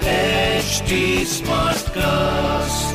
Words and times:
HD 0.00 1.22
Smartcast. 1.22 2.90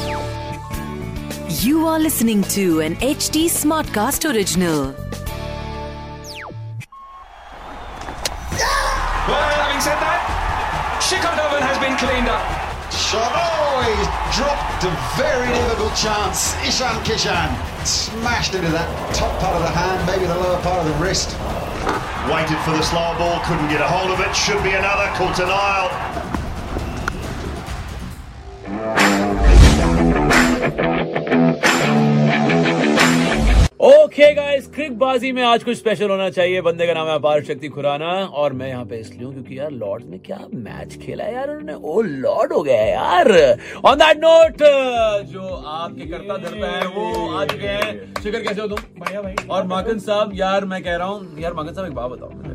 You 1.63 1.87
are 1.87 1.99
listening 1.99 2.43
to 2.43 2.81
an 2.81 2.95
HD 2.97 3.45
Smartcast 3.45 4.29
original. 4.33 4.93
Well, 9.27 9.49
having 9.55 9.79
said 9.79 9.95
that, 10.03 10.99
Shikodovan 10.99 11.61
has 11.61 11.77
been 11.79 11.95
cleaned 11.95 12.27
up. 12.27 12.43
Shot. 12.91 13.31
Oh, 13.33 13.81
he's 13.87 14.07
dropped 14.35 14.83
a 14.83 14.91
very 15.15 15.47
difficult 15.47 15.95
chance. 15.95 16.55
Ishan 16.67 16.99
Kishan 17.05 17.55
smashed 17.85 18.53
into 18.53 18.69
that 18.71 19.15
top 19.15 19.39
part 19.39 19.55
of 19.55 19.61
the 19.61 19.69
hand, 19.69 20.05
maybe 20.05 20.25
the 20.25 20.35
lower 20.35 20.61
part 20.61 20.85
of 20.85 20.87
the 20.87 20.93
wrist. 21.01 21.37
Waited 22.31 22.57
for 22.65 22.71
the 22.71 22.83
slower 22.83 23.17
ball, 23.17 23.39
couldn't 23.45 23.69
get 23.69 23.81
a 23.81 23.87
hold 23.87 24.11
of 24.11 24.19
it. 24.19 24.35
Should 24.35 24.63
be 24.63 24.71
another. 24.71 25.07
Caught 25.15 25.39
aisle. 25.49 26.34
Okay 34.05 34.33
guys 34.35 34.67
क्रिक 34.73 34.97
बाजी 34.99 35.31
में 35.31 35.41
आज 35.43 35.63
कुछ 35.63 35.77
special 35.77 36.09
होना 36.09 36.29
चाहिए। 36.29 36.61
बंदे 36.61 36.87
का 36.87 36.93
नाम 36.93 37.07
है 37.07 37.13
अपार 37.15 37.43
शक्ति 37.43 37.67
खुराना 37.67 38.09
और 38.41 38.53
मैं 38.53 38.67
यहाँ 38.67 38.83
पे 38.85 38.97
इसलिए 38.97 39.23
हूँ 39.23 39.33
क्योंकि 39.33 39.57
यार 39.59 39.71
लॉर्ड्स 39.71 40.05
में 40.07 40.19
क्या 40.25 40.37
मैच 40.53 40.95
खेला 41.03 41.23
है 41.23 41.33
यार 41.33 41.49
उन्होंने। 41.49 41.73
ओ 41.73 42.01
लॉर्ड 42.01 42.53
हो 42.53 42.61
गया 42.63 42.81
है 42.81 42.91
यार। 42.91 43.31
ऑन 43.85 43.97
दैट 43.97 44.17
नोट 44.17 44.63
जो 45.31 45.47
आपके 45.47 46.09
करता 46.11 46.37
धरता 46.37 46.71
है 46.77 46.87
वो 46.87 47.27
आ 47.29 47.45
चुके 47.45 47.67
हैं। 47.67 48.13
शिखर 48.23 48.41
कैसे 48.41 48.61
हो 48.61 48.67
तुम? 48.67 48.83
बढ़िया 48.99 49.21
भाई। 49.21 49.35
और 49.49 49.65
माकन 49.67 49.99
साहब 49.99 50.31
यार 50.35 50.65
मैं 50.65 50.83
कह 50.83 50.95
रहा 50.95 51.07
हूँ 51.07 51.39
यार 51.39 51.53
माकन 51.53 51.73
साहब 51.73 51.87
एक 51.87 51.93
बात 51.93 52.11
बताओ 52.11 52.54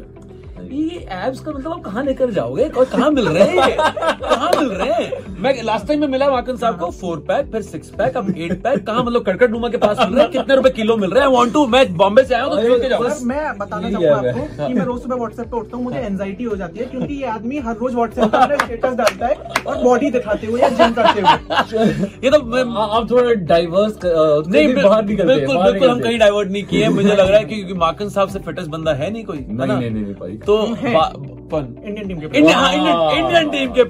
ये 0.71 0.97
एब्स 1.13 1.41
का 1.41 1.51
मतलब 1.53 1.73
आप 1.73 1.81
कहाँ 1.85 2.03
लेकर 2.05 2.31
जाओगे? 2.31 2.65
और 2.69 2.85
कहाँ 2.93 3.11
मिल 3.11 3.29
रहे 3.29 3.45
हैं? 3.45 3.77
कहाँ 3.77 4.51
मिल 4.59 4.69
रहे 4.71 4.93
हैं? 4.93 5.11
मैं 5.43 5.53
लास्ट 5.65 5.87
टाइम 5.87 6.01
में 6.01 6.07
मिला 6.09 6.29
वाकन 6.29 6.57
साहब 6.57 6.79
को 6.81 6.91
फोर 7.01 7.19
पैक 7.29 7.47
फिर 7.53 7.63
सिक्स 7.63 7.89
पैक 7.99 8.17
अब 8.17 8.29
एट 8.39 8.53
पैक 8.63 8.85
कहाँ 8.87 9.03
मतलब 9.05 9.25
कड़कट 9.27 9.51
डूमा 9.51 9.69
के 9.69 9.77
पास 9.85 9.97
मिल 10.01 10.15
रहा 10.15 10.25
है? 10.25 10.31
कितने 10.33 10.57
रुपए 10.57 10.71
किलो 10.71 10.97
मिल 10.97 11.11
रहा 11.11 11.25
है? 11.25 11.31
वांट 11.33 11.53
टू 11.53 11.67
मैं 11.67 11.83
बॉम्बे 11.97 12.25
से 12.25 12.35
आया 12.35 12.45
हूँ 12.45 12.51
तो 12.51 12.63
खरीद 12.63 12.83
के 12.83 12.89
जाऊँ 12.89 13.09
मैं 13.27 13.57
बताना 13.59 13.91
चाहूँगा 13.91 14.17
आपको 14.17 14.67
कि 14.67 14.73
मैं 14.75 14.85
रोज 14.85 15.01
सुबह 15.03 15.17
व्हाट्सएप 15.17 15.47
पे 15.51 15.57
उठता 15.57 15.77
हूँ 15.77 15.85
मुझे 15.85 15.99
एंजाइटी 16.01 16.45
हो 16.45 16.57
जाती 16.57 16.79
है 16.81 16.87
क्योंकि 16.87 17.15
ये 17.15 17.27
आदमी 17.31 17.59
हर 17.67 17.77
रोज 17.77 17.95
व्हाट्सएप 17.95 18.31
पे 18.33 18.39
अपना 18.39 18.57
स्टेटस 18.65 18.95
डालता 18.97 19.27
है 19.27 19.65
और 19.67 19.83
बॉडी 19.83 20.11
दिखाते 20.11 20.47
हुए 20.47 20.61
या 20.61 20.69
जिम 20.71 20.93
करते 21.01 21.21
हुए। 21.21 22.09
ये 22.25 22.31
तो 22.31 22.39
आप 22.81 23.11
थोड़ा 23.11 23.33
डाइवर्स 23.55 23.99
नहीं 24.05 24.75
बाहर 24.75 25.05
निकलते 25.05 25.33
हैं, 25.33 25.39
बिल्कुल 25.41 25.63
बिल्कुल 25.65 25.91
हम 25.91 26.01
कहीं 26.01 26.19
डाइवर्ट 26.19 26.51
नहीं 26.51 26.65
किए 26.65 26.89
मुझे 26.91 27.09
लग 27.09 27.29
रहा 27.29 27.39
है 27.39 27.45
क्योंकि 27.45 27.75
माकन 27.81 28.09
साहब 28.09 28.29
से 28.29 28.39
फिटेस्ट 28.47 28.69
बंदा 28.71 28.93
है 28.95 29.11
नहीं 29.13 29.25
कोई 29.25 29.39
नहीं 29.49 29.67
नहीं 29.69 29.91
नहीं 29.91 30.03
नहीं 30.03 30.15
भाई। 30.15 30.37
तो 30.47 30.60
इंडियन 31.87 32.09
टीम 32.09 32.19
के 32.21 32.39
इंडियन 32.39 33.11
इंडियन 33.19 33.49
टीम 33.51 33.73
के 33.73 33.85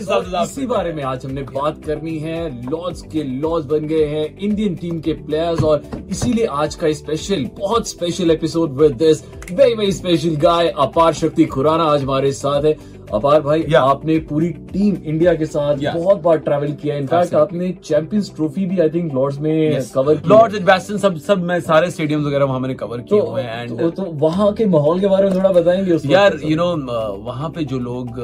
से 0.00 0.42
इसी 0.42 0.66
बारे 0.66 0.92
में 0.92 1.02
आज 1.02 1.24
हमने 1.24 1.42
बात 1.42 1.84
करनी 1.84 2.18
है। 2.18 2.38
लॉर्ड्स 2.70 3.02
के 3.12 3.22
लॉर्ड्स 3.22 3.66
बन 3.66 3.86
गए 3.86 4.04
हैं 4.04 4.24
इंडियन 4.38 4.74
टीम 4.74 5.00
के 5.00 5.12
प्लेयर्स 5.22 5.62
और 5.64 5.82
इसीलिए 6.10 6.46
आज 6.64 6.74
का 6.74 6.92
स्पेशल 6.92 7.48
बहुत 7.58 7.88
special 7.88 8.30
episode 8.30 8.72
with 8.80 8.96
this 9.02 9.24
very 9.52 9.74
very 9.74 9.92
special 9.92 10.36
guy 10.42 10.68
Apar 10.78 11.12
Shakti 11.14 11.44
Khurana 11.54 11.84
आज 11.84 12.02
हमारे 12.02 12.32
साथ 12.32 12.64
है। 12.64 12.76
अपार 13.14 13.40
भाई 13.42 13.62
Yeah. 13.62 13.88
आपने 13.90 14.18
पूरी 14.28 14.48
टीम 14.72 14.96
इंडिया 15.04 15.34
के 15.34 15.46
साथ 15.46 15.76
Yeah. 15.78 15.94
बहुत 15.94 16.22
बार 16.22 16.38
ट्रैवल 16.40 16.72
किया 16.82 16.96
इनफैक्ट 16.96 17.34
आपने 17.34 17.70
चैंपियंस 17.84 18.32
ट्रॉफी 18.36 18.66
भी 18.66 18.78
आई 18.80 18.90
थिंक 18.90 19.12
लॉर्ड्स 19.14 19.38
में 19.38 19.80
कवर 19.94 20.14
की 20.16 20.28
लॉर्ड्स 20.28 20.56
एडवेस्टन 20.56 20.98
सब 20.98 21.16
सब 21.20 21.42
मैं 21.50 21.60
सारे 21.60 21.90
स्टेडियम्स 21.90 22.26
वगैरह 22.26 22.44
वहाँ 22.44 22.60
मैंने 22.60 22.74
कवर 22.74 23.00
किए 23.00 23.20
तो, 23.20 23.26
हुए 23.26 23.42
हैं 23.42 23.62
एंड 23.62 23.78
तो, 23.80 23.90
तो 23.90 24.02
वहाँ 24.20 24.52
के 24.52 24.66
माहौल 24.76 25.00
के 25.00 25.06
बारे 25.06 25.28
में 25.30 25.36
थोड़ा 25.36 25.52
बताएँगे 25.52 25.98
यार 26.12 26.38
यू 26.44 26.56
नो 26.56 26.66
वहाँ 27.24 27.50
पे 27.56 27.64
जो 27.64 27.78
लोग 27.80 28.18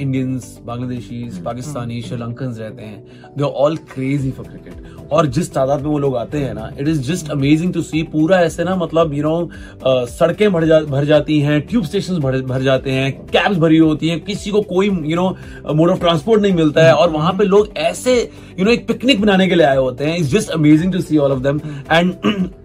इंडियंस 0.00 0.58
बांग्लादेशी 0.66 1.22
पाकिस्तानी 1.44 2.00
श्रीलंकन 2.02 2.52
रहते 2.58 2.82
हैं 2.82 3.32
they 3.38 3.44
all 3.44 3.76
crazy 3.92 4.30
for 4.30 4.46
cricket 4.46 5.10
और 5.12 5.26
जिस 5.36 5.52
तादाद 5.54 5.82
में 5.82 5.90
वो 5.90 5.98
लोग 5.98 6.16
आते 6.16 6.38
हैं 6.38 6.54
ना 6.54 6.70
it 6.80 6.88
is 6.88 7.00
just 7.02 7.30
amazing 7.30 7.72
to 7.74 7.82
see 7.82 8.02
पूरा 8.12 8.40
ऐसे 8.42 8.64
ना 8.64 8.76
मतलब 8.76 9.14
यू 9.14 9.22
नो 9.22 10.06
सड़कें 10.08 10.50
भर 10.52 11.04
जाती 11.04 11.40
हैं 11.40 11.60
ट्यूब 11.66 11.84
स्टेशन 11.84 12.18
भर 12.18 12.62
जाते 12.62 12.90
हैं 12.90 13.10
कैब्स 13.26 13.58
भरी 13.58 13.78
होती 13.78 14.08
हैं 14.08 14.20
किसी 14.28 14.50
को 14.50 14.60
कोई 14.64 14.86
you 14.86 15.16
know 15.16 15.28
mode 15.74 15.90
of 15.90 16.00
transport 16.00 16.42
नहीं 16.42 16.52
मिलता 16.54 16.84
है। 16.84 16.94
और 16.94 17.10
वहाँ 17.10 17.32
पे 17.38 17.44
लोग 17.44 17.68
ऐसे 17.78 18.16
यू 18.58 18.64
नो 18.64 18.70
एक 18.70 18.86
पिकनिक 18.88 19.20
बनाने 19.20 19.48
के 19.48 19.54
लिए 19.54 19.66
आए 19.66 19.76
होते 19.76 20.04
हैं। 20.04 20.16
It's 20.16 20.30
just 20.30 20.50
amazing 20.50 20.92
to 20.92 21.00
see 21.00 21.16
all 21.16 21.32
of 21.32 21.42
them 21.42 21.60
and 21.92 22.14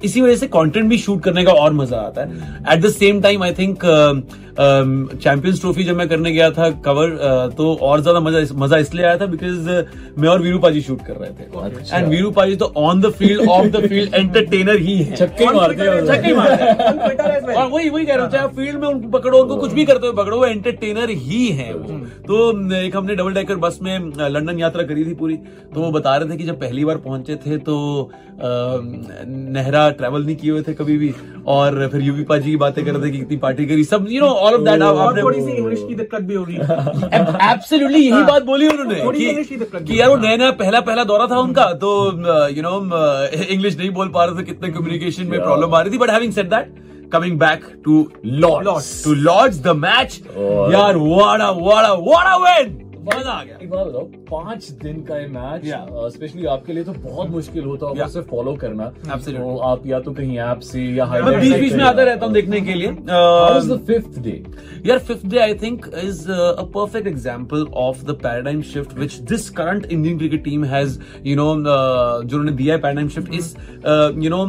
इसी 0.03 0.21
वजह 0.21 0.35
से 0.35 0.47
कॉन्टेंट 0.49 0.89
भी 0.89 0.97
शूट 0.97 1.21
करने 1.23 1.43
का 1.43 1.53
और 1.53 1.73
मज़ा 1.73 1.97
आता 1.97 2.21
है। 2.21 2.27
At 2.73 2.81
the 2.81 2.89
same 2.91 3.21
time 3.21 3.43
I 3.43 3.53
think 3.53 3.85
Champions 4.57 5.59
Trophy 5.61 5.83
जब 5.83 5.95
मैं 5.97 6.07
करने 6.09 6.31
गया 6.31 6.49
था 6.51 6.69
कवर 6.85 7.09
तो 7.57 7.73
और 7.75 8.01
ज़्यादा 8.01 8.19
मज़ा 8.19 8.41
मज़ा 8.55 8.77
इसलिए 8.77 9.05
आया 9.05 9.17
था 9.17 9.25
बिकॉज़ 9.25 9.69
मैं 10.19 10.27
और 10.29 10.41
वीरू 10.41 10.59
पाजी 10.59 10.81
शूट 10.81 11.01
कर 11.05 11.15
रहे 11.15 11.29
थे। 11.29 11.95
एंड 11.95 12.07
वीरू 12.07 12.31
पाजी 12.31 12.55
तो 12.55 12.71
on 12.77 13.01
the 13.01 13.09
field 13.11 13.47
off 13.49 13.67
the 13.67 13.87
field 13.87 14.13
entertainer 14.15 14.79
ही 14.79 14.97
है। 14.97 15.15
छक्के 15.15 15.45
मारते 15.53 15.83
हैं। 15.83 16.05
छक्के 16.07 16.33
मारते 16.35 16.63
हैं। 16.63 17.55
और 17.55 17.67
वही 17.69 17.89
वही 17.89 18.05
कह 18.05 18.15
रहा 18.15 18.23
हूँ 18.23 18.31
चाहे 18.31 18.47
फ़ील्ड 18.55 18.79
में 18.81 18.87
उनको 18.87 19.09
पकड़ो 19.09 19.37
उनको 19.39 19.55
कुछ 19.57 19.73
भी 19.73 19.85
करते 19.85 20.07
हुए 20.07 20.15
पकड़ो 20.17 20.37
वो 20.37 20.45
एंटरटेनर 20.45 21.09
ही 21.09 21.47
है 21.49 21.73
वो। 21.73 21.99
तो 22.27 22.75
एक 22.75 22.95
हमने 22.95 23.15
डबल 23.15 23.33
डेकर 23.33 23.55
बस 23.57 23.79
में 23.83 23.97
लंदन 24.29 24.59
यात्रा 24.59 24.83
करी 24.83 25.05
थी 25.05 25.13
पूरी। 25.15 25.35
तो 25.73 25.81
वो 25.81 25.91
बता 25.91 26.15
रहे 26.15 26.29
थे 26.29 26.37
कि 26.37 26.43
जब 26.43 26.59
पहली 26.59 26.85
बार 26.85 26.97
पहुँचे 26.99 27.35
थे 27.45 27.57
तो 27.59 28.11
अ, 28.33 28.45
नेहरा 29.25 29.89
ट्रैवल 29.91 30.23
नहीं 30.25 30.35
किए 30.35 30.51
हुए 30.51 30.61
थे 30.61 30.73
कभी 30.73 30.97
भी। 30.97 31.13
और 31.47 31.87
फिर 31.91 32.01
यूपी 32.01 32.23
पाजी 32.23 32.49
की 32.49 32.55
बातें 32.57 32.83
कर 32.85 32.91
रहे 32.91 33.03
थे 33.03 33.11
कि 33.11 33.17
कितनी 33.17 33.37
पार्टी 33.37 33.65
करी। 33.65 33.83
सब 33.83 34.05
you 34.09 34.21
know 34.21 34.27
all 34.43 34.53
of 34.53 34.61
that 34.61 34.81
और 34.81 35.21
थोड़ी 35.21 35.41
सी 35.41 35.51
इंग्लिश 35.51 35.83
की 35.87 35.95
दिक्कत 35.95 36.21
भी 36.21 36.35
होगी। 36.35 36.55
एब्सोल्युटली 37.51 37.99
यही 37.99 38.23
बात 38.23 38.43
बोली 38.43 38.67
उन्होंने 38.67 39.03
थोड़ी 39.05 39.19
कि- 39.19 39.29
इंग्लिश 39.29 39.47
की 39.47 39.55
दिक्कत 39.55 39.83
कि 39.87 39.99
यार 40.01 40.09
वो 40.09 40.15
नया 40.17 40.35
नया 40.35 40.51
पहला 40.51 40.79
पहला 40.81 41.03
दौरा 41.03 41.27
था 41.27 41.39
उनका 41.39 41.65
तो 41.83 41.91
यू 42.55 42.63
नो 42.63 42.75
इंग्लिश 43.49 43.77
नहीं 43.77 43.89
बोल 43.89 44.09
पा 44.09 44.25
रहे 44.25 44.41
थे 44.41 44.45
कितने 44.45 44.69
कम्युनिकेशन 44.69 45.25
में 45.25 45.39
प्रॉब्लम 45.41 45.75
आ 45.75 45.81
रही 45.81 45.93
थी 45.93 45.97
but 45.97 46.09
having 46.09 46.33
said 46.33 46.49
that 46.49 47.09
coming 47.13 47.39
back 47.39 47.65
to 47.85 48.07
Lord's 48.25 49.03
to 49.03 49.13
Lord's 49.13 49.61
the 49.63 49.75
match 49.77 50.21
यार 50.73 50.97
a, 51.45 51.93
what 52.07 52.31
a 52.31 52.39
विन 52.45 52.82
मज़ा 53.05 53.31
आ 53.31 53.43
गया। 53.43 53.57
एक 53.61 53.69
बात 53.69 53.87
बताओ 53.87 54.03
पाँच 54.29 54.69
दिन 54.83 55.01
का 55.03 55.17
ये 55.17 55.27
मैच 55.29 55.61
स्पेशली 56.13 56.45
आपके 56.47 56.73
लिए 56.73 56.83
तो 56.83 56.93
बहुत 56.93 57.29
मुश्किल 57.29 57.63
होता 57.65 57.87
होगा 57.87 58.05
उसे 58.05 58.21
फॉलो 58.29 58.53
करना। 58.61 58.85
तो 59.05 59.57
आप 59.69 59.87
या 59.87 59.99
तो 59.99 60.11
कहीं 60.13 60.37
ऐप 60.41 60.59
से 60.63 60.83
या 60.95 61.05
बीच 61.05 61.59
बीच 61.59 61.73
में 61.73 61.83
आता 61.83 62.03
रहता 62.03 62.25
हूँ 62.25 62.33
देखने 62.33 62.61
के 62.61 62.73
लिए। 62.73 62.91
The 63.63 63.77
fifth 63.87 64.17
day? 64.23 64.39
यार 64.85 64.99
fifth 64.99 65.25
day 65.25 65.37
I 65.39 65.53
think 65.55 65.85
is 66.03 66.21
a 66.31 66.63
perfect 66.75 67.07
example 67.07 67.65
of 67.83 68.03
the 68.05 68.11
paradigm 68.23 68.61
shift 68.71 68.97
which 68.97 69.13
this 69.31 69.49
current 69.59 69.85
Indian 69.85 70.17
cricket 70.17 70.43
team 70.43 70.63
has 70.65 70.99
you 71.25 71.35
know 71.35 71.45
जो 71.55 72.37
उन्होंने 72.37 72.51
दिया 72.57 72.75
है 72.75 72.81
पैराडाइम 72.81 73.09
शिफ्ट 73.09 73.33
इस 73.33 73.55
यू 74.23 74.29
नो 74.29 74.41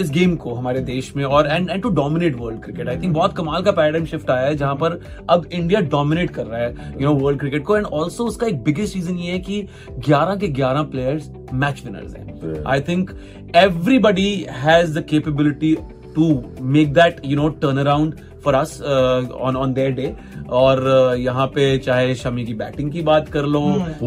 इस 0.00 0.10
गेम 0.10 0.36
को 0.36 0.54
हमारे 0.54 0.80
देश 0.90 1.12
में 1.16 1.24
और 1.24 1.46
and 1.46 1.70
and 1.70 1.82
to 1.82 1.90
dominate 2.00 2.36
world 2.40 2.62
cricket 2.62 2.88
I 2.88 2.96
think 3.02 3.14
बहुत 3.14 3.36
कमाल 3.36 3.62
का 3.62 3.72
पैराडाइम 3.72 4.04
शिफ्ट 4.06 4.30
आया 4.30 4.46
है 4.46 4.56
जहाँ 4.56 4.74
पर 4.76 5.00
अब 5.30 5.46
इंडिया 5.52 5.80
डोमिनेट 5.96 6.30
कर 6.30 6.46
रहा 6.46 6.60
है 6.60 6.94
यू 7.00 7.08
नो 7.08 7.14
वर्ल्ड 7.16 7.40
क्रिकेट 7.40 7.64
को 7.64 7.76
एंड 7.76 7.86
ऑल्सो 8.00 8.24
उसका 8.26 8.46
एक 8.46 8.62
बिगेस्ट 8.64 8.96
रीजन 8.96 9.18
ये 9.18 9.32
है 9.32 9.38
कि 9.38 9.62
11 10.08 10.40
के 10.40 10.52
11 10.60 10.90
प्लेयर्स 10.90 11.30
मैच 11.54 11.82
विनर्स 11.84 12.14
हैं। 12.14 12.62
I 12.66 12.80
think 12.88 13.10
everybody 13.56 14.32
has 14.64 14.98
the 14.98 15.04
capability 15.10 15.74
to 16.14 16.32
make 16.76 16.92
that 16.94 17.20
you 17.24 17.36
know 17.36 17.48
turn 17.62 17.78
around 17.78 18.14
for 18.44 18.54
us 18.54 18.80
on 18.82 19.56
on 19.56 19.72
their 19.74 19.90
day 19.92 20.14
और 20.50 20.78
uh, 20.82 21.18
यहाँ 21.20 21.46
पे 21.54 21.76
चाहे 21.78 22.14
शमी 22.14 22.44
की 22.44 22.54
बैटिंग 22.54 22.90
की 22.92 23.02
बात 23.02 23.28
कर 23.28 23.44
लो 23.46 23.60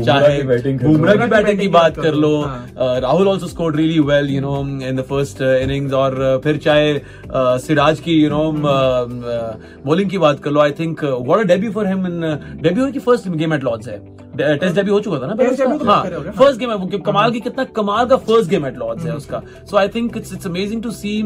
चाहे 0.06 0.38
कर 0.40 0.84
लो। 0.84 0.94
बुमराह 0.94 1.16
की 1.16 1.28
बैटिंग 1.32 1.60
की 1.60 1.68
बात 1.68 1.98
कर 1.98 2.14
लो। 2.16 2.32
uh, 2.42 3.02
Rahul 3.04 3.28
also 3.28 3.48
scored 3.48 3.76
really 3.76 4.00
well 4.10 4.30
you 4.30 4.42
know 4.42 4.60
in 4.88 4.96
the 4.96 5.02
first 5.10 5.42
innings 5.42 5.94
और 5.94 6.18
uh, 6.36 6.44
फिर 6.44 6.58
चाहे 6.66 6.94
uh, 6.94 7.58
सिराज 7.66 8.00
की 8.00 8.22
यू 8.22 8.30
नो 8.30 8.52
बॉलिंग 9.86 10.10
की 10.10 10.18
बात 10.18 10.40
कर 10.44 10.52
लो। 10.52 10.60
I 10.62 10.72
think 10.80 11.04
what 11.04 11.40
a 11.40 11.44
debut 11.54 11.72
for 11.72 11.88
him 11.88 12.06
in 12.08 12.20
debut 12.64 12.92
की 12.92 13.00
फ़र्स्ट 13.00 13.30
गेम 13.30 13.54
एट 13.54 13.64
लॉर्ड्स 13.64 13.88
है। 13.88 14.02
टेस्ट 14.38 14.76
डेब्यू 14.76 14.94
हो 14.94 15.00
चुका 15.00 15.20
था 15.20 15.28
ना 15.28 15.34
तो 15.36 15.86
हाँ। 15.86 16.04
फ़र्स्ट 16.32 16.60
गेम 16.60 16.70
है 16.70 16.76
वो 16.76 16.98
कमाल 17.06 17.32
की 17.32 17.40
कितना 17.40 17.64
कमाल 17.76 18.06
का 18.06 18.18
फ़र्स्ट 18.18 18.50
गेम 18.50 18.66
एट 18.68 18.78
लॉर्ड्स 18.78 19.06
है 19.06 19.16
उसका। 19.16 19.42
So 19.70 19.78
I 19.78 19.88
think 19.96 20.18
it's 20.18 20.34
it's 20.34 20.48
amazing 20.48 20.84
to 20.84 20.92
see 20.92 21.22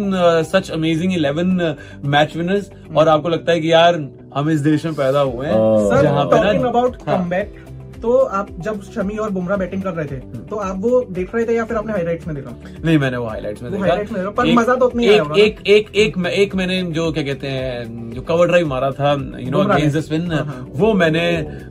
such 0.51 0.71
amazing 0.71 1.13
eleven 1.13 1.75
match 2.15 2.35
winners 2.37 2.69
और 2.95 3.07
आपको 3.09 3.29
लगता 3.29 3.51
है 3.51 3.59
कि 3.59 3.71
यार 3.71 3.95
हम 4.35 4.49
इस 4.49 4.59
देश 4.61 4.85
में 4.85 4.93
पैदा 4.95 5.19
हुए 5.21 5.47
हैं 5.47 6.01
जहाँ 6.01 6.25
पे 6.25 6.41
ना 6.43 6.67
अबाउट 6.69 6.97
हाँ। 7.07 7.17
कमबैक 7.17 7.55
तो 8.01 8.17
आप 8.39 8.47
जब 8.59 8.81
शमी 8.83 9.17
और 9.17 9.29
बुमराह 9.29 9.57
बैटिंग 9.57 9.83
कर 9.83 9.93
रहे 9.93 10.05
थे 10.05 10.19
तो 10.49 10.55
आप 10.55 10.75
वो 10.79 11.01
देख 11.11 11.35
रहे 11.35 11.45
थे 11.45 11.55
या 11.55 11.65
फिर 11.65 11.77
आपने 11.77 11.93
हाईलाइट 11.93 12.27
में 12.27 12.35
देखा 12.35 12.55
नहीं 12.85 12.97
मैंने 12.97 13.17
वो 13.17 13.27
हाईलाइट 13.27 13.61
में 13.63 13.71
देखा 13.71 13.95
में 14.13 14.31
पर 14.33 14.53
मज़ा 14.53 14.75
तो 14.75 14.85
उतना 14.85 15.03
एक? 15.03 15.37
एक 15.37 15.67
एक 15.67 15.95
एक 15.95 16.25
एक 16.27 16.55
मैंने 16.55 16.81
जो 16.91 17.11
क्या 17.11 17.23
कहते 17.23 17.47
हैं 17.47 18.11
जो 18.11 18.21
कवर 18.21 18.47
ड्राइव 18.47 18.67
मारा 18.67 18.91
था 18.91 19.11
you 19.39 19.51
know 19.51 19.59
against 19.59 19.97
the 19.97 20.01
spin. 20.01 20.31
वो 20.75 20.93
मैंने 20.93 21.25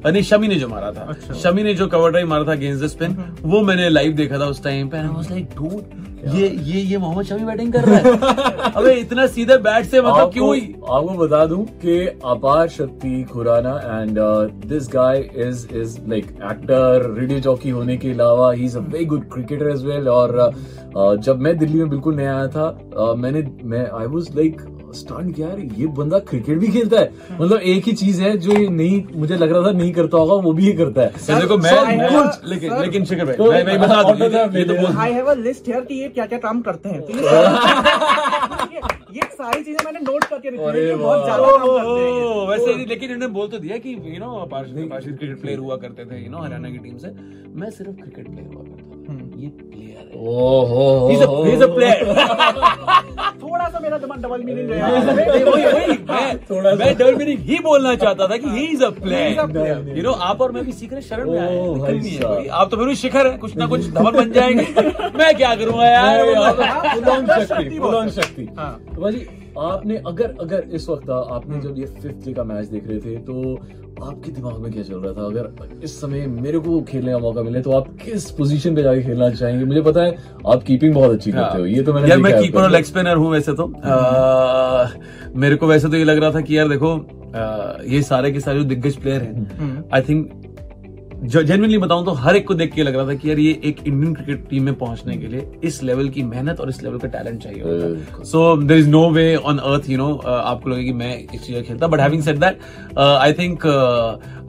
नहीं 0.07 0.23
शमी 0.23 0.49
ने 0.49 0.55
जो 0.55 0.69
मारा 0.69 0.91
था 0.93 1.07
अच्छा। 1.09 1.35
शमी 1.35 1.63
ने 1.63 1.75
जो 1.75 1.87
कवर 1.87 2.11
ड्राइव 2.11 2.29
मारा 2.29 2.45
था 2.45 2.53
अगेंस्ट 2.53 2.85
द 2.85 2.87
स्पिन 2.87 3.17
वो 3.43 3.63
मैंने 3.63 3.89
लाइव 3.89 4.13
देखा 4.13 4.39
था 4.39 4.47
उस 4.47 4.63
टाइम 4.65 4.89
पे 4.89 4.97
आई 4.97 5.07
वाज 5.07 5.31
लाइक 5.31 5.45
डूड 5.45 6.16
ये 6.27 6.49
ये 6.49 6.81
ये 6.81 6.99
मोहम्मद 6.99 7.25
शमी 7.25 7.45
बैटिंग 7.45 7.73
कर 7.73 7.85
रहा 7.85 7.99
है। 7.99 8.73
अबे 8.77 8.93
इतना 8.93 9.27
सीधे 9.27 9.57
बैट 9.59 9.85
से 9.87 10.01
मतलब 10.03 10.33
क्यों 10.33 10.55
ही? 10.57 10.61
आपको 10.91 11.15
बता 11.19 11.45
दूँ 11.47 11.65
कि 11.85 11.99
Apar 12.25 12.69
Shakti 12.69 13.23
Khurana 13.33 13.75
and 13.85 14.19
this 14.67 14.89
guy 14.89 15.19
is 15.37 15.67
is 15.77 15.99
like 16.09 16.31
actor 16.51 17.11
radio 17.19 17.41
jockey 17.41 17.71
होने 17.71 17.97
के 17.97 18.11
अलावा 18.11 18.53
he 18.53 18.65
is 18.65 18.79
a 18.79 18.81
very 18.81 19.05
good 19.05 19.29
cricketer 19.33 19.71
as 19.71 19.85
well 19.85 20.09
और 20.09 20.39
uh, 20.97 21.17
जब 21.17 21.41
मैं 21.41 21.57
दिल्ली 21.59 21.79
में 21.79 21.89
बिल्कुल 21.89 22.17
नया 22.17 22.37
आया 22.37 22.49
था 22.49 22.69
uh, 23.01 23.17
मैंने 23.17 23.47
मैं 23.65 23.87
आई 23.91 24.07
वाज 24.07 24.35
लाइक 24.37 24.61
स्टन 24.97 25.31
किया 25.31 25.49
यार 25.49 25.59
ये 25.79 25.87
बंदा 25.99 26.19
क्रिकेट 26.31 26.59
भी 26.59 26.69
खेलता 26.69 27.01
है। 27.01 27.11
मतलब 27.33 27.61
एक 27.73 27.85
ही 27.87 27.93
चीज़ 27.95 28.23
है 28.23 28.37
जो 28.39 28.53
ये 28.53 28.69
नहीं 28.71 29.03
मुझे 29.17 29.37
लग 29.37 29.53
रहा 29.53 29.67
था 29.67 29.73
नहीं 29.73 29.93
करता 29.93 30.19
होगा 30.19 30.35
वो 30.47 30.53
भी 30.53 30.67
ये 30.67 30.73
करता 30.75 31.03
है। 31.03 31.19
सर 31.27 31.41
देखो 31.41 31.57
मैं, 31.59 31.71
सर, 31.71 31.87
मैं 31.89 32.09
सर, 32.11 32.49
लेकिन 32.49 32.71
सर, 32.71 32.81
लेकिन 32.81 33.05
शिखर 33.05 33.25
भाई 33.25 33.35
तो 33.37 33.51
मैं 33.53 33.63
मैं 33.65 33.79
बता 33.81 34.03
दूँ 34.03 34.17
ये 34.19 34.65
तो- 34.65 34.67
तो 34.69 34.81
बोल 34.83 34.97
I 34.99 35.13
have 35.13 35.27
a 35.27 35.35
list 35.41 35.69
here 35.69 35.81
कि 35.85 35.95
ये 35.95 36.09
क्या 36.11 36.27
क्या 36.27 36.39
काम 36.47 36.61
करते 36.63 36.89
हैं। 36.89 37.01
ये 39.17 39.23
सारी- 39.33 39.65
चीज़ें 39.65 39.85
मैंने 39.85 39.99
नोट 40.01 40.25
करके 40.25 40.49
रखी 40.49 40.81
है 40.81 40.95
बहुत 40.97 41.25
ज़्यादा 41.25 41.47
काम 41.49 41.67
करते 41.67 42.01
हैं 42.01 42.49
वैसे 42.49 42.73
ही 42.73 42.85
लेकिन 42.87 43.11
इन्होंने 43.11 43.33
बोल 43.35 43.49
तो 43.49 43.59
दिया 43.59 43.77
कि 43.79 43.93
यू 44.07 44.19
नो 44.21 44.45
पार्षद 44.51 44.87
पार्षद 44.91 45.17
क्रिकेट 45.19 45.41
प्लेयर 45.41 45.59
हुआ 45.59 45.77
करते 45.85 46.05
थे 46.05 46.23
यू 46.25 46.31
नो 46.31 46.39
हरियाणा 46.39 46.71
की 46.71 46.79
टीम 46.79 46.97
से। 46.99 47.11
मैं 47.61 47.71
सिर्फ़ 47.71 47.93
क्रिकेट 48.01 48.27
प्लेयर 48.27 48.55
हुआ 48.55 48.63
करता 48.65 49.15
था। 49.15 49.26
ये 49.37 49.49
प्लेयर 49.49 50.11
है। 50.15 50.21
ओहो। 50.29 50.85
He's 51.11 51.23
a, 51.23 51.29
he's 51.47 51.63
a 51.63 51.69
player. 51.69 52.05
थोड़ा 53.43 53.69
सा 53.69 53.79
मेरा 53.81 53.99
दिमाग 53.99 54.23
डबल 54.23 54.43
मीनिंग 54.43 54.71
वही 54.71 55.65
वही 55.65 55.97
मैं 56.63 56.75
मैं 56.77 56.95
डबल 56.99 57.15
मीनिंग 57.15 57.39
ही 57.41 57.59
बोलना 57.59 57.95
चाहता 57.95 58.27
था 58.27 58.37
कि 58.37 58.49
he 58.49 58.65
is 58.67 58.85
a 58.85 58.89
player 58.91 59.93
you 59.97 60.03
know 60.03 60.13
आप 60.29 60.41
और 60.41 60.53
मैं 60.53 60.65
भी 60.65 60.73
सीख 60.73 60.93
रहे 60.93 61.03
शरण 61.03 61.31
में 61.31 61.39
आए 61.41 61.57
हैं, 61.57 61.93
नहीं 61.93 62.11
है। 62.11 62.49
आप 62.49 62.71
तो 62.71 62.77
फिर 62.77 62.87
भी 62.87 62.95
शिखर 62.97 63.27
है 63.27 63.37
कुछ 63.39 63.57
ना 63.57 63.67
कुछ 63.67 63.89
धवल 63.91 64.13
बन 64.13 64.33
जाएँगे। 64.33 64.67
मैं 65.19 65.35
क्या 65.37 65.55
करूँगा 65.55 65.87
यार? 65.87 66.25
मतलब- 66.25 67.81
फुल 67.81 68.09
शक्ति 68.09 68.21
शक्ति। 68.23 68.49
है। 69.57 69.63
हाँ। 69.63 69.73
आपने 69.73 69.97
अगर 70.07 70.37
अगर 70.41 70.69
इस 70.73 70.89
वक्त 70.89 71.11
आपने 71.11 71.61
जब 71.61 71.79
ये 71.79 71.87
फिफ्थ 71.87 72.25
डे 72.27 72.33
का 72.33 72.45
मैच 72.45 72.67
देख 72.69 72.89
रहे 72.89 72.99
थे 72.99 73.17
तो 73.19 73.59
आपके 74.05 74.31
दिमाग 74.31 74.57
में 74.61 74.73
क्या 74.73 74.83
चल 74.83 74.95
रहा 74.95 75.13
था? 75.13 75.27
अगर 75.27 75.83
इस 75.85 76.01
समय 76.01 76.27
मेरे 76.29 76.59
को 76.59 76.81
खेलने 76.89 77.13
का 77.13 77.19
मौका 77.19 77.43
मिले 77.43 77.61
तो 77.63 77.71
आप 77.73 77.89
किस 78.03 78.31
पोजीशन 78.31 78.75
पे 78.77 78.83
जाके 78.83 79.03
खेलना 79.03 79.31
चाहेंगे? 79.31 79.65
मुझे 79.65 79.83
पता 79.83 80.03
है 80.03 80.17
आप 80.47 80.63
कीपिंग 80.63 80.95
बहुत 80.95 81.11
अच्छी 81.11 81.33
करते 81.33 81.59
हो। 81.59 81.67
ये 81.67 81.83
तो 81.83 81.95
मैंने 81.95 82.09
यार 82.09 82.19
मैं 82.19 82.41
कीपर 82.41 82.63
और 82.63 82.71
लेग 82.71 82.85
स्पिनर 82.85 83.17
हूँ 83.17 83.31
वैसे 83.33 83.53
तो। 83.53 83.73
आ, 83.85 84.89
मेरे 85.37 85.57
को 85.57 85.67
वैसे 85.67 85.89
तो 85.89 85.97
ये 85.97 86.05
लग 86.05 86.19
रहा 86.19 86.31
था 86.31 86.41
कि 86.41 86.59
यार 86.59 86.69
देखो 86.69 86.97
आ, 86.97 87.83
ये 87.85 88.03
सारे 88.03 88.33
के 88.33 88.41
सारे 88.41 88.59
जो 88.59 88.65
दिग्गज 88.65 88.97
प्लेयर 88.97 89.23
हैं 89.23 89.85
आई 89.95 90.03
थिंक 90.03 90.46
जेनवनली 91.25 91.79
बताऊँ 91.79 92.05
तो 92.05 92.11
हर 92.13 92.37
एक 92.37 92.47
को 92.49 92.55
देख 92.55 92.73
के 92.73 92.83
लग 92.83 92.97
रहा 92.97 93.07
था 93.09 93.15
कि 93.15 93.29
यार 93.31 93.39
ये 93.39 93.61
एक 93.65 93.77
इंडियन 93.87 94.15
क्रिकेट 94.15 94.49
टीम 94.49 94.63
में 94.63 94.75
पहुँचने 94.75 95.17
के 95.17 95.27
लिए 95.27 95.51
इस 95.65 95.83
लेवल 95.83 96.09
की 96.09 96.23
मेहनत 96.23 96.61
और 96.61 96.69
इस 96.69 96.83
लेवल 96.83 96.99
का 96.99 97.09
टैलेंट 97.09 97.43
चाहिए 97.43 97.63
होता 97.63 98.23
so 98.23 98.57
there 98.57 98.79
is 98.79 98.89
no 98.89 99.09
way 99.11 99.37
on 99.37 99.59
earth 99.59 99.89
you 99.91 99.99
know 99.99 100.13
आपको 100.27 100.71
लगे 100.71 100.85
कि 100.85 100.93
मैं 100.93 101.17
इस 101.35 101.47
चीज़ 101.47 101.63
खेलता। 101.63 101.87
But 101.87 102.01
having 102.01 102.23
said 102.23 102.39
that 102.41 102.59
I 102.99 103.33
think 103.33 103.67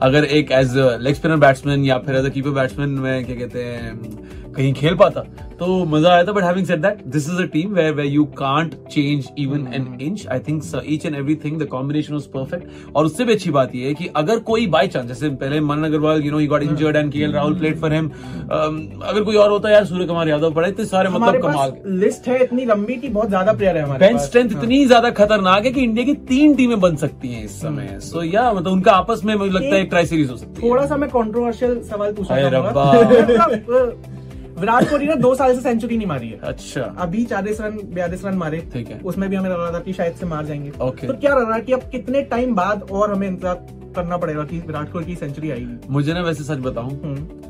अगर 0.02 0.24
एक 0.24 0.52
एज 0.52 0.72
लेग 0.76 1.14
स्पिनर 1.14 1.36
बैट्समैन 1.36 1.84
या 1.84 1.98
फिर 1.98 2.16
एज 2.16 2.24
अ 2.24 2.28
कीपर 2.28 2.50
बैट्समैन 2.50 2.88
में 2.88 3.24
क्या 3.24 3.36
कहते 3.36 3.62
हैं 3.62 4.47
कहीं 4.58 4.72
खेल 4.74 4.94
पाता 4.96 5.20
तो 5.58 5.66
मज़ा 5.86 6.10
आया 6.10 6.24
था 6.24 6.32
but 6.32 6.44
having 6.44 6.66
said 6.66 6.80
that 6.82 7.02
this 7.06 7.28
is 7.28 7.40
a 7.42 7.44
team 7.52 7.72
where 7.74 7.92
where 7.94 8.08
you 8.08 8.24
can't 8.38 8.74
change 8.90 9.28
even 9.38 9.66
an 9.74 9.86
inch 10.02 10.26
I 10.26 10.38
think 10.48 10.62
each 10.86 11.06
and 11.06 11.14
everything 11.14 11.58
the 11.60 11.66
combination 11.68 12.14
was 12.14 12.26
perfect 12.34 12.94
और 12.96 13.06
उससे 13.06 13.24
भी 13.24 13.32
अच्छी 13.32 13.50
बात 13.50 13.74
यह 13.74 13.86
है 13.86 13.94
कि 13.94 14.08
अगर 14.16 14.38
कोई 14.50 14.66
बाई 14.68 14.88
चांस 14.88 15.06
जैसे 15.06 15.28
पहले 15.42 15.60
Manan 15.62 15.84
Agarwal 15.84 16.22
you 16.22 16.30
know 16.32 16.38
he 16.38 16.46
got 16.46 16.62
injured 16.62 16.96
and 16.96 17.12
KL 17.12 17.32
Rahul 17.32 17.58
played 17.58 17.78
for 17.80 17.92
him 17.94 18.08
अगर 18.08 19.22
कोई 19.22 19.36
और 19.36 19.50
होता 19.50 19.70
यार 19.70 19.84
सूर्य 19.84 20.06
कुमार 20.06 20.28
यादव 20.28 20.54
पड़े 20.54 20.68
इतने 20.68 20.84
सारे 20.86 21.08
मतलब 21.08 21.40
कमाल। 21.42 21.72
लिस्ट 22.00 22.28
है 22.28 22.42
इतनी 22.42 22.64
लंबी 22.64 22.96
की 22.96 23.08
बहुत 23.08 23.28
ज़्यादा 23.28 23.52
प्लेयर 23.52 23.76
है 23.76 23.82
हमारे 23.82 24.06
बेंच 24.06 24.20
स्ट्रेंथ 24.20 24.50
इतनी 24.50 24.84
ज़्यादा 24.86 25.10
खतरनाक 25.18 25.64
है 25.64 25.70
कि 25.70 25.82
इंडिया 25.82 26.06
की 26.06 26.14
तीन 26.28 26.54
टीमें 26.56 26.78
बन 26.80 26.96
सकती 26.96 27.28
हैं 27.28 27.44
इस 27.44 27.60
समय। 27.60 27.98
सो 28.02 28.22
या 28.24 28.52
मतलब 28.52 28.72
उनका 28.72 28.92
आपस 28.92 29.24
में 29.24 29.34
मुझे 29.34 29.50
लगता 29.50 29.74
है 29.74 29.82
एक 29.82 29.88
ट्राई 29.88 30.06
सीरीज़ 30.06 30.30
हो 30.30 30.36
सकती 30.36 30.62
है। 30.62 30.68
थोड़ा 30.68 30.86
सा 30.86 30.96
मैं 30.96 31.08
कंट्रोवर्शियल 31.10 31.80
सवाल 31.84 32.14
मतलब, 32.20 33.98
विराट 34.60 34.88
कोहली 34.90 35.06
ने 35.06 35.14
दो 35.16 35.34
साल 35.34 35.54
से 35.54 35.60
सेंचुरी 35.60 35.96
नहीं 35.96 36.06
मारी 36.06 36.28
है। 36.28 36.38
अच्छा। 36.42 36.82
अभी 36.98 37.24
चालीस 37.24 37.60
रन 37.60 37.78
बयालीस 37.94 38.24
रन 38.24 38.36
मारे। 38.36 38.58
ठीक 38.72 38.88
है। 38.88 39.00
उसमें 39.04 39.28
भी 39.30 39.36
हमें 39.36 39.50
लग 39.50 39.58
रहा 39.60 39.72
था 39.72 39.80
कि 39.80 39.92
शायद 39.92 40.14
से 40.14 40.26
मार 40.26 40.46
जाएँगे। 40.46 40.72
ओके। 40.80 41.06
तो 41.06 41.14
क्या 41.14 41.34
लग 41.34 41.46
रहा 41.46 41.54
है 41.54 41.62
कि 41.62 41.72
अब 41.72 41.88
कितने 41.90 42.22
टाइम 42.32 42.54
बाद 42.54 42.86
और 42.90 43.12
हमें 43.12 43.28
इंतज़ार 43.28 43.66
करना 43.96 44.16
पड़ेगा 44.16 44.44
कि 44.44 44.58
विराट 44.58 44.92
कोहली 44.92 45.06
की 45.06 45.16
सेंचुरी 45.16 45.50
आएगी? 45.50 45.78
मुझे 45.90 46.12
ना 46.12 46.22
वैसे 46.22 46.44
सच 46.44 46.58
बताऊँ 46.62 46.90
हम्म। 47.02 47.46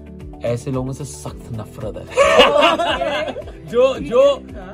ऐसे 0.47 0.71
लोगों 0.71 0.93
से 0.93 1.05
सख्त 1.05 1.49
नफरत 1.53 1.97
है। 1.99 2.05
जो 3.69 3.83
जो 4.01 4.21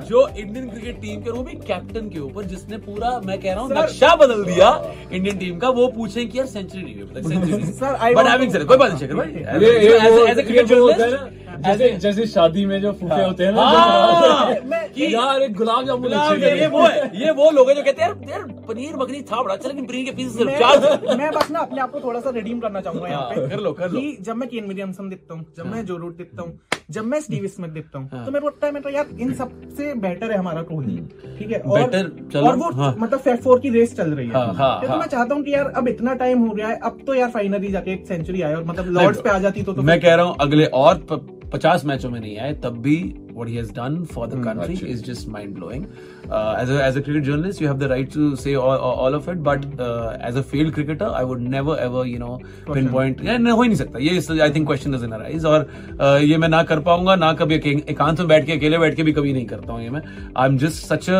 जो 0.09 0.27
इंडियन 0.29 0.69
क्रिकेट 0.71 1.01
टीम 1.01 1.23
के 1.23 1.31
वो 1.31 1.43
भी 1.43 1.55
कैप्टन 1.67 2.09
के 2.09 2.19
ऊपर 2.19 2.45
जिसने 2.45 2.77
पूरा 2.79 3.11
मैं 3.25 3.39
कह 3.41 3.53
रहा 3.53 3.63
हूँ 3.63 3.71
नक्शा 3.73 4.15
बदल 4.17 4.45
दिया 4.45 4.69
इंडियन 5.13 5.39
टीम 5.39 5.59
का 5.59 5.69
वो 5.69 5.87
पूछे 5.89 6.25
कि 6.25 6.39
यार 6.39 6.47
सेंचुरी 6.47 6.83
नहीं 6.83 7.53
हुई 7.53 7.63
sir, 7.73 7.97
I 7.97 8.15
but 8.17 8.27
having 8.27 8.53
said 8.53 8.65
कोई 8.65 8.77
बात 8.77 8.91
नहीं 8.91 9.01
शेखर 9.01 9.15
भाई। 9.15 9.29
एज 9.29 10.39
ए 10.39 10.43
क्रिकेट 10.43 10.59
है 10.59 10.65
जर्नलिस्ट 10.67 11.01
ना, 11.01 11.44
जैसे 11.67 11.91
जैसे 11.99 12.27
शादी 12.27 12.65
में 12.67 12.81
जो 12.81 12.93
फूफे 12.93 13.23
होते 13.23 13.45
हैं 13.45 13.53
ना 13.53 13.63
हाँ, 13.65 14.47
मैं- 14.65 14.83
यार 15.05 15.43
एक 15.43 15.55
गुलाब 15.57 15.87
जामुन 15.87 16.13
ये 16.43 16.51
ये 16.61 16.67
वो 16.69 16.83
है। 16.83 17.11
ये 17.17 17.31
वो 17.33 17.51
लोग 17.51 17.69
हैं 17.69 17.77
जो 17.77 17.83
कहते 17.83 18.03
हैं 18.03 18.29
यार 18.31 18.43
पनीर 18.69 18.97
बकरी 18.97 19.23
था 19.23 19.43
बड़ा 19.43 19.55
अच्छा 19.55 19.69
लेकिन 19.69 19.87
पनीर 19.87 20.05
के 20.05 20.11
पीस 20.13 20.37
सिर्फ़ 20.37 20.59
चार 20.59 21.17
मैं 21.17 21.31
बस 21.33 21.51
ना 21.51 21.59
अपने 21.61 21.81
आप 21.81 21.91
को 21.93 22.01
थोड़ा 22.01 22.21
सा 22.21 22.31
रिडीम 22.31 22.61
करना 22.61 22.81
चाहूँगा 22.81 23.09
यहाँ 23.09 23.23
पे 23.25 23.41
हाँ, 23.41 23.49
कर 23.51 23.59
लो, 23.59 23.73
कर 23.73 23.91
लो। 23.91 24.01
जब 24.21 24.37
मैं 24.37 24.49
केन 24.49 24.67
विलियमसन 24.69 25.09
देखता 25.09 25.35
हूँ 25.35 25.45
जब 25.57 25.67
मैं 25.67 25.85
जो 25.87 25.97
रूट 25.97 26.17
देखता 26.17 26.43
हूँ 26.43 26.59
जब 26.91 27.05
मैं 27.05 27.21
स्टीव 27.21 27.47
स्मिथ 27.47 27.69
देखता 27.71 27.99
हूँ 27.99 28.09
तो 28.09 28.31
मेरे 28.31 28.41
को 28.41 28.47
लगता 28.47 28.67
है 28.67 28.73
मतलब 28.73 28.95
यार 28.95 29.07
इन 29.21 29.33
सबसे 29.35 29.93
बेटर 30.01 30.31
है 30.33 30.39
हमारा 30.39 30.63
कोहली 30.63 30.97
ठीक 31.39 31.51
है? 31.53 31.59
और 31.59 31.81
Better, 31.81 32.03
चलो, 32.33 32.47
और 32.47 32.57
वो 32.57 32.71
हाँ। 32.73 32.95
मतलब 32.99 33.19
फेफ 33.21 33.43
फोर 33.45 33.61
की 33.61 33.71
रेस 33.71 33.95
चल 33.97 34.11
रही 34.11 34.27
है। 34.29 34.33
हाँ, 34.35 34.55
हाँ, 34.55 34.81
तो 34.83 34.89
हाँ। 34.89 34.99
मैं 34.99 35.07
चाहता 35.07 35.35
हूँ 35.35 35.43
कि 35.45 35.55
यार 35.55 35.71
अब 35.77 35.89
इतना 35.89 36.15
टाइम 36.15 36.43
हो 36.47 36.55
गया 36.55 36.69
है 36.69 36.79
अब 36.85 36.99
तो 37.07 37.15
यार 37.15 37.31
फाइनली 37.31 37.71
जाके 37.73 37.93
एक 37.93 38.07
सेंचुरी 38.07 38.43
आए 38.43 38.55
और 38.55 38.65
मतलब 38.65 38.91
लॉर्ड्स 38.93 39.21
पे 39.21 39.31
आ 39.31 39.39
जाती 39.39 39.63
तो, 39.63 39.73
तो 39.73 39.83
मैं 39.83 40.01
कह 40.01 40.15
रहा 40.15 40.27
हूँ 40.27 40.37
अगले 40.41 40.67
और 40.83 40.99
प- 41.45 41.53
पचास 41.53 41.85
मैचों 41.85 42.11
में 42.11 42.21
नहीं 42.21 42.39
आए 42.39 42.53
तब 42.65 42.79
भी 42.83 42.97
what 43.37 43.49
he 43.49 43.55
has 43.59 43.71
done 43.77 43.95
for 44.07 44.25
the 44.33 44.37
country 44.43 44.75
is 44.91 45.01
just 45.03 45.29
mind 45.29 45.55
blowing. 45.55 45.87
Uh, 46.27 46.55
as 46.59 46.69
a 46.71 46.77
as 46.89 46.99
a 46.99 47.03
cricket 47.03 47.25
journalist, 47.29 47.61
you 47.61 47.67
have 47.67 47.81
the 47.81 47.89
right 47.89 48.13
to 48.13 48.37
say 48.37 48.55
all, 48.55 48.85
all 49.05 49.15
of 49.15 49.29
it, 49.29 49.41
but 49.43 49.65
uh, 49.81 50.17
as 50.21 50.37
a 50.37 50.43
failed 50.43 50.73
cricketer, 50.73 51.09
I 51.09 51.25
would 51.25 51.41
never 51.55 51.77
ever 51.87 52.05
you 52.07 52.21
know 52.21 52.37
pinpoint. 52.69 53.25
Yeah, 53.29 53.39
नहीं, 53.39 53.53
हो 53.53 53.63
ही 53.63 53.69
नहीं 53.69 53.79
सकता 53.79 53.99
ये 53.99 54.41
I 54.43 54.51
think 54.51 54.67
question 54.67 54.93
doesn't 54.93 55.13
arise 55.13 55.45
और 55.45 55.67
uh, 56.01 56.19
ये 56.31 56.37
मैं 56.37 56.49
ना 56.49 56.63
कर 56.71 56.81
पाऊँगा 56.91 57.17
ना 57.17 57.33
कभी 57.43 57.55
एकांत 57.55 58.21
में 58.21 58.29
बैठ 58.29 58.47
के 58.47 58.53
अकेले 58.53 58.79
बैठ 58.79 58.95
के 58.97 59.03
भी 59.03 59.13
कभी 59.13 59.33
नहीं 59.33 59.47
करता 59.47 59.73
हूँ 59.73 59.83
ये 59.83 59.91
मैं 59.91 60.03
I 60.37 60.49
am 60.49 60.59
just 60.59 60.87
such 60.93 61.11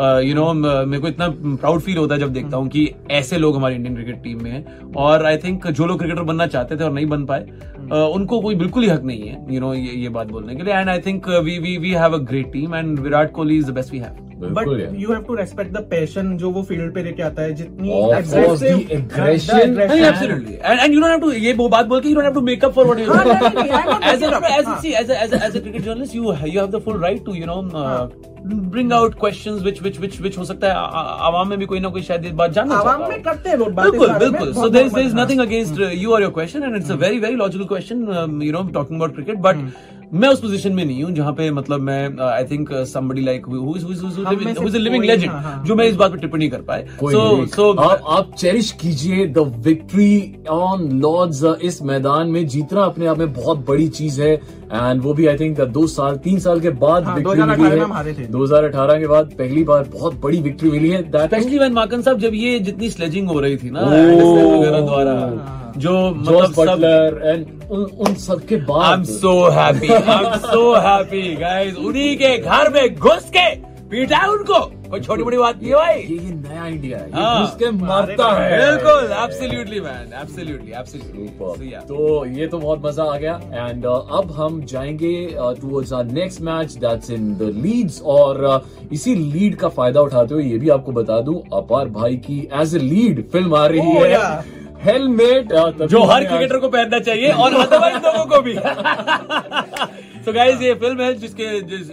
you 0.00 0.34
know 0.34 0.52
मेरे 0.54 1.00
को 1.02 1.08
इतना 1.08 1.28
प्राउड 1.30 1.80
फील 1.80 1.96
होता 1.98 2.14
है 2.14 2.20
जब 2.20 2.32
देखता 2.32 2.56
हूँ 2.56 2.68
कि 2.68 2.88
ऐसे 3.10 3.38
लोग 3.38 3.56
हमारे 3.56 3.74
इंडियन 3.74 3.94
क्रिकेट 3.94 4.22
टीम 4.22 4.42
में 4.42 4.50
हैं। 4.50 4.92
और 4.96 5.24
आई 5.26 5.36
थिंक 5.36 5.66
जो 5.68 5.86
लोग 5.86 5.98
क्रिकेटर 5.98 6.22
बनना 6.22 6.46
चाहते 6.46 6.76
थे 6.76 6.84
और 6.84 6.92
नहीं 6.92 7.06
बन 7.06 7.24
पाए 7.26 7.40
उनको 8.14 8.40
कोई 8.40 8.54
बिल्कुल 8.54 8.82
ही 8.82 8.88
हक 8.88 9.02
नहीं 9.02 9.28
है 9.28 9.54
यू 9.54 9.60
नो 9.60 9.72
ये 9.74 10.08
बात 10.08 10.30
बोलने 10.30 10.54
के 10.54 10.62
लिए। 10.62 10.74
And 10.74 10.88
I 10.88 11.00
think 11.06 11.28
we 11.28 11.58
we 11.58 11.76
we 11.78 11.90
have 11.92 12.14
a 12.14 12.22
great 12.30 12.52
team 12.52 12.74
and 12.74 12.98
Virat 12.98 13.32
Kohli 13.32 13.58
is 13.58 13.70
the 13.70 13.74
best 13.74 13.92
we 13.92 13.98
have 13.98 14.27
but 14.40 14.68
you 14.98 15.12
have 15.12 15.22
to 15.22 15.34
respect 15.34 15.72
the 15.72 15.80
passion 15.90 16.36
जो 16.38 16.50
वो 16.50 16.62
फ़ील्ड 16.62 16.94
पे 16.94 17.02
लेके 17.02 17.22
आता 17.22 17.42
है 17.42 17.54
जितनी 17.54 17.90
and 20.64 20.80
and 20.80 20.94
you 20.94 21.00
don't 21.00 21.20
to 21.20 21.32
ये 21.32 21.52
वो 21.52 21.68
बात 21.68 21.86
बोल 21.86 22.00
के 22.00 22.08
you 22.08 22.14
don't 22.14 22.24
have 22.24 22.34
to 22.34 22.40
make 22.40 22.64
for 22.64 22.84
what 22.84 22.98
you 22.98 23.12
हाँ, 23.12 23.24
हाँ. 23.24 24.00
cricket 25.68 25.84
journalist 25.84 26.14
you 26.14 26.32
you 26.46 26.58
have 26.60 26.70
the 26.70 26.80
full 26.80 26.98
right 26.98 27.24
to 27.24 27.34
you 27.34 27.46
know 27.46 27.58
uh, 27.74 28.08
bring 28.74 28.92
out 28.92 29.18
questions 29.18 29.62
which 29.62 29.80
which 29.82 29.98
which 30.00 30.20
which 30.20 30.38
हो 30.38 30.44
सकता 30.44 30.68
है 30.68 30.74
आवाम 31.28 31.48
में 31.48 31.58
भी 31.58 31.66
कोई 31.66 31.80
ना 31.80 31.88
कोई 31.88 32.02
शायद 32.02 32.24
ये 32.24 32.30
बात 32.32 32.52
जानना 32.52 32.74
आवाम 32.74 33.00
में 33.00 33.16
हो। 33.16 33.22
करते 33.24 33.50
हैं 33.50 33.56
लोग 33.56 33.74
बिल्कुल 33.74 34.12
बिल्कुल 34.12 34.52
बहुत 34.52 34.64
so 34.64 34.72
there 34.72 34.86
is 34.86 34.92
there 34.92 35.06
is 35.06 35.14
normal, 35.14 35.22
nothing 35.22 35.38
हाँ. 35.38 35.46
against 35.46 35.74
uh, 35.78 35.90
you 36.02 36.14
or 36.14 36.20
your 36.20 36.32
question 36.40 36.62
and 36.62 36.76
it's 36.76 36.90
a 36.90 36.96
very 36.96 37.18
very 37.18 37.36
logical 37.36 37.66
question 37.66 38.04
मैं 40.14 40.28
उस 40.28 40.40
पोजीशन 40.40 40.72
में 40.72 40.84
नहीं 40.84 41.02
हूँ 41.04 41.10
जहाँ 41.12 41.32
पे 41.32 41.50
मतलब 41.50 41.80
मैं 41.80 42.20
I 42.26 42.44
think 42.44 42.68
somebody 42.88 43.22
like 43.22 43.46
who 43.46 43.56
who 43.56 43.74
living 44.68 45.04
legend 45.04 45.30
हाँ, 45.30 45.42
हाँ. 45.42 45.64
जो 45.66 45.74
मैं 45.74 45.86
इस 45.86 45.96
बात 45.96 46.12
पे 46.12 46.18
टिप्पणी 46.18 46.48
कर 46.48 46.60
पाए। 46.60 46.86
सो 47.00 47.46
सो 47.46 47.72
आप 47.72 48.30
चेरिश 48.38 48.70
कीजिए 48.72 49.26
द 49.26 49.38
विक्ट्री 49.66 50.34
ऑन 50.50 50.88
लॉर्ड्स 51.00 51.44
इस 51.62 51.82
मैदान 51.82 52.28
में। 52.28 52.46
जीतना 52.46 52.84
अपने 52.84 53.06
आप 53.06 53.18
में 53.18 53.32
बहुत 53.32 53.66
बड़ी 53.68 53.88
चीज़ 53.88 54.22
है। 54.22 54.32
एंड 54.32 55.02
वो 55.02 55.14
भी 55.14 55.26
आई 55.26 55.36
थिंक 55.36 55.60
दो 55.60 55.86
साल 55.86 56.16
तीन 56.16 56.38
साल 56.38 56.60
के 56.60 56.70
बाद 56.70 57.04
हाँ, 57.04 57.14
विक्ट्री 57.16 57.36
2018 57.36 57.62
मिली 57.62 57.76
में 57.76 57.84
हम 57.84 57.92
हारे 57.92 58.14
थे। 58.14 58.22
है 58.22 58.30
2018 58.32 58.98
के 58.98 59.06
बाद 59.06 59.34
पहली 59.38 59.64
बार 59.64 59.88
बहुत 59.92 60.20
बड़ी 60.20 60.40
विक्ट्री 60.40 60.70
मिली 60.70 60.90
है। 60.90 61.02
स्पेशली 61.10 61.58
वैन 61.58 61.72
माकन 61.72 62.02
साहब 62.02 62.18
जब 62.18 62.34
ये 62.34 62.58
जितनी 62.60 62.90
स्लेजिंग 62.90 63.28
हो 63.28 63.40
रही 63.40 63.56
थी 63.56 63.70
ना 63.70 63.80
वगैरह 63.80 64.80
द्वारा। 64.80 65.57
जो 65.78 65.94
मतलब 66.10 66.52
सब 66.52 66.84
एंड 67.24 67.46
उन, 67.70 67.84
उन 67.84 68.14
सब 68.16 68.44
के 68.46 68.54
आई 68.54 68.60
एम 68.60 68.66
बाद। 68.66 69.04
So 69.04 69.38
happy 69.50 69.92
I 69.92 70.24
am 70.24 70.34
so 70.46 70.74
happy 70.86 71.34
guys 71.36 71.76
उन्हीं 71.76 72.16
के 72.16 72.36
घर 72.38 72.72
में 72.74 72.94
घुस 72.94 73.30
के 73.36 73.48
पीटा 73.90 74.18
उनको। 74.30 74.58
कोई 74.88 75.00
छोटी 75.00 75.22
बड़ी 75.22 75.36
बात 75.38 75.56
नहीं 75.56 75.70
है 75.70 75.76
भाई। 75.76 76.00
ये 76.00 76.16
ये 76.16 76.32
नया 76.32 76.66
इंडिया 76.66 76.98
है। 76.98 77.10
हाँ। 77.12 77.40
घुस 77.42 77.54
के 77.58 77.70
मारता 77.70 78.26
है। 78.38 78.58
बिल्कुल 78.58 79.12
एब्सोल्युटली 79.22 79.80
मैन 79.80 80.12
एब्सोल्युटली 80.22 80.72
एब्सोल्युटली 80.78 81.70
तो 81.88 82.24
ये 82.38 82.46
तो 82.46 82.58
बहुत 82.58 82.84
मज़ा 82.84 83.04
आ 83.04 83.16
गया। 83.16 83.40
एंड 83.54 83.86
uh, 83.86 84.18
अब 84.18 84.32
हम 84.36 84.60
जाएँगे 84.64 85.14
towards 85.60 85.92
our 85.92 86.12
next 86.12 86.40
match 86.50 86.74
that's 86.84 87.10
in 87.10 87.32
the 87.38 87.50
Leeds 87.56 88.00
और 88.16 88.44
uh, 88.48 88.92
इसी 88.92 89.14
लीड 89.14 89.56
का 89.56 89.68
फ़ायदा 89.68 90.00
उठाते 90.00 90.34
हुए 90.34 90.44
ये 90.44 90.58
भी 90.58 90.68
आपको 90.78 90.92
बता 90.92 91.20
दूँ 91.20 91.42
अपार 91.54 91.88
भाई 91.98 92.16
की 92.28 92.38
एज 92.60 92.74
ए 92.74 92.78
लीड 92.78 93.28
फ़िल्म 93.32 93.54
आ 93.54 93.66
रही 93.66 93.80
Oh, 93.80 94.04
है। 94.04 94.12
yeah. 94.12 94.57
हेलमेट 94.82 95.52
जो 95.82 96.02
हर 96.04 96.24
क्रिकेटर 96.24 96.58
को 96.58 96.68
पहनना 96.68 96.98
चाहिए 96.98 97.30
और 97.32 97.54
अदरवाइज़ 97.62 97.96
लोगों 97.96 98.24
को 98.26 98.40
भी। 98.40 98.54
सो 100.28 100.32
गाइस 100.32 100.62
ये 100.62 100.72
फ़िल्म 100.74 101.00
है 101.00 101.12
जिसके 101.18 101.44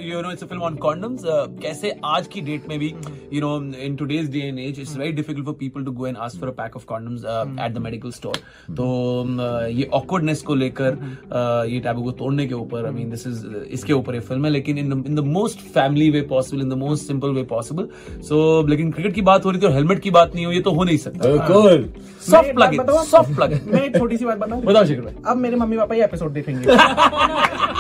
you 0.03 0.21
know 0.21 0.31
it's 0.31 0.43
a 0.43 0.45
film 0.47 0.61
on 0.63 0.75
condoms 0.75 1.21
कैसे 1.61 1.93
आज 2.05 2.25
की 2.27 2.41
डेट 2.47 2.67
में 2.69 2.77
भी 2.79 2.87
you 3.33 3.41
know 3.41 3.51
in 3.83 3.95
today's 3.95 4.29
day 4.31 4.39
and 4.39 4.57
as 4.59 4.79
it's 4.79 4.95
very 4.97 5.11
difficult 5.11 5.45
for 5.45 5.53
people 5.59 5.85
to 5.85 5.91
go 5.91 6.07
and 6.07 6.17
ask 6.17 6.39
for 6.39 6.49
a 6.49 6.53
pack 6.53 6.75
of 6.75 6.85
condoms 6.85 7.23
at 7.65 7.73
the 7.73 7.81
medical 7.83 8.11
store 8.11 8.37
तो 8.77 8.87
um, 9.21 9.39
uh, 9.39 9.77
ये 9.77 9.87
awkwardness 9.93 10.41
को 10.41 10.55
लेकर 10.55 10.95
uh, 10.95 11.71
ये 11.73 11.79
टैबू 11.79 12.03
को 12.03 12.11
तोड़ने 12.23 12.47
के 12.47 12.53
ऊपर 12.55 12.85
आई 12.85 12.91
मीन 12.91 13.09
दिस 13.09 13.25
इज़ 13.27 13.45
इसके 13.69 13.93
ऊपर 13.93 14.15
ये 14.15 14.19
फ़िल्म 14.21 14.45
है 14.45 14.51
लेकिन 14.51 14.77
in 14.77 14.91
in 15.07 15.15
the 15.15 15.25
most 15.29 15.59
family 15.73 16.09
way 16.09 16.21
possible 16.33 16.61
in 16.61 16.69
the 16.69 16.77
most 16.83 17.07
simple 17.07 17.29
way 17.29 17.43
possible 17.53 17.87
so 18.21 18.67
लेकिन 18.67 18.91
क्रिकेट 18.91 19.15
की 19.15 19.21
बात 19.31 19.45
हो 19.45 19.51
रही 19.51 19.61
थी 19.61 19.65
और 19.65 19.73
हेलमेट 19.73 19.99
की 19.99 20.11
बात 20.11 20.35
नहीं 20.35 20.45
हो 20.45 20.51
ये 20.51 20.61
तो 20.61 20.71
हो 20.71 20.83
नहीं 20.83 20.97
सकता। 20.97 21.29
बिल्कुल। 21.29 21.89
सॉफ्ट 22.29 22.55
बताऊँ? 22.55 23.05
सॉफ्ट 23.05 23.35
प्लग 23.35 23.59
मैं 23.67 23.83
एक 23.83 23.97
छोटी 23.97 24.17
सी 24.17 24.25
बात 24.25 24.37
बताऊँ? 24.37 24.61
बताओ 24.63 24.85
शिखर 24.85 25.23
अब 25.27 25.37
मेरे 25.37 25.55
मम्मी 25.55 25.77
पापा 25.77 25.95
ये 25.95 26.03
एपिसोड 26.03 26.33
देखेंगे। 26.33 26.63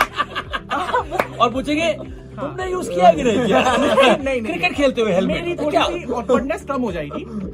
और 1.41 1.51
पूछेंगे 1.51 1.91
तुमने 2.39 2.69
यूज़ 2.71 2.89
किया 2.89 3.11
कि 3.13 3.23
नहीं 3.23 3.45
किया। 3.45 3.61
क्रिकेट 4.41 4.73
खेलते 4.75 5.01
हुए 5.01 5.11
मेरी 5.11 5.15
हेलमेट 5.31 5.59
थोड़ी 5.61 5.77
सी 5.77 6.05
कम 6.67 6.81
हो 6.81 6.91
जाएगी। 6.91 7.23
है 7.23 7.44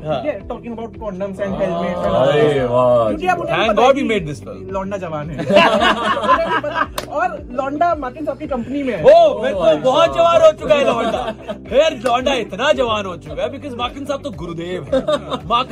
टॉकिंग 0.50 0.74
अबाउट 0.74 1.00
कॉन्डम्स 1.00 1.40
एंड 1.40 1.54
अरे 1.54 1.66
हेलमेट 1.66 2.70
वाह 2.70 3.92
made 4.12 4.26
this 4.28 4.40
film. 4.46 4.72
लौंडा 4.74 4.98
जवान 4.98 5.30
है। 5.30 5.46
और 7.08 7.38
लौंडा 7.52 7.96
मार्टिन 7.96 8.26
साहब 8.26 8.38
की 8.38 8.48
कंपनी 8.48 8.84
में 8.84 8.94
है। 8.94 9.04
ओ 9.04 9.42
बिल्कुल 9.42 9.78
बहुत 9.78 10.16
जवान 10.16 10.42
हो 10.42 10.52
चुका 10.52 10.76
है 10.76 10.86
लौंडा। 10.86 11.22
फिर 11.70 11.98
लौंडा 12.06 12.34
इतना 12.34 12.72
जवान 12.72 13.06
हो 13.06 13.16
चुका 13.18 13.42
है 13.44 13.50
बिकॉज़ 13.52 13.76
साहब 14.08 14.22
तो 14.24 14.32
गुरुदेव 14.32 14.84
है। 14.84 15.02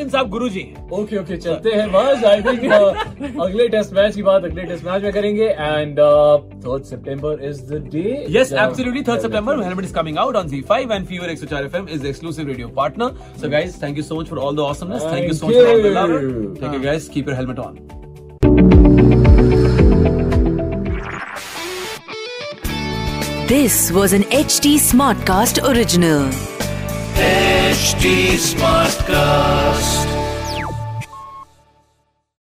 साहब 0.10 0.30
गुरु 0.30 0.50
जी 0.50 0.60
हैं। 0.60 0.90
ओके 1.00 1.18
ओके 1.18 1.38
चलते 1.38 1.70
हैं। 1.70 1.92
बस 1.92 2.24
आई 2.24 2.42
थिंक 2.42 3.40
अगले 3.42 3.68
टेस्ट 3.68 3.94
मैच 3.94 4.16
की 4.16 4.24
बात 4.24 4.44
अगले 4.44 4.64
टेस्ट 4.64 4.86
मैच 4.86 5.04
में 5.04 5.12
करेंगे। 5.14 5.46
And 5.46 6.00
third 6.66 6.84
September 6.84 7.44
is 7.50 7.62
the 7.74 7.82
day 7.96 8.26
Yes, 8.30 8.52
absolutely. 8.62 9.02
3rd 9.10 9.22
September, 9.22 9.54
Helmet 9.64 9.86
is 9.86 9.92
coming 9.92 10.18
out 10.18 10.36
on 10.36 10.50
Z5 10.50 10.92
and 10.96 11.08
Fever 11.12 11.30
X4 11.34 11.62
FM 11.70 11.88
is 11.96 12.02
the 12.02 12.10
exclusive 12.10 12.48
radio 12.52 12.70
partner. 12.80 13.08
So, 13.42 13.50
guys, 13.54 13.78
thank 13.84 14.02
you 14.02 14.04
so 14.04 14.19
much 14.20 14.30
for 14.30 14.40
all 14.40 14.54
the 14.54 14.64
awesomeness. 14.64 15.04
Thank, 15.04 15.28
you 15.28 15.34
so 15.34 15.48
much 15.48 15.56
for 15.56 15.68
all 15.68 15.82
the 15.82 15.92
love. 15.92 16.10
you. 16.10 16.56
Thank 16.60 16.74
you, 16.74 16.82
guys. 16.82 17.08
Keep 17.08 17.28
your 17.28 17.36
helmet 17.36 17.60
on. 17.60 17.74
This 23.48 23.92
was 23.92 24.14
an 24.14 24.24
HD 24.24 24.76
Smartcast 24.78 25.64
original. 25.68 26.30
HT 27.16 28.38
Smartcast. 28.52 30.19